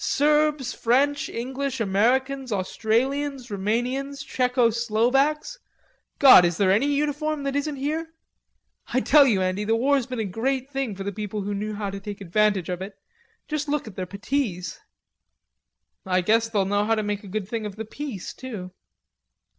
[0.03, 5.59] Serbs, French, English, Americans, Australians, Rumanians, Tcheco Slovaks;
[6.17, 8.07] God, is there any uniform that isn't here?...
[8.87, 11.75] I tell you, Andy, the war's been a great thing for the people who knew
[11.75, 12.95] how to take advantage of it.
[13.47, 14.79] Just look at their puttees."
[16.03, 18.71] "I guess they'll know how to make a good thing of the Peace too."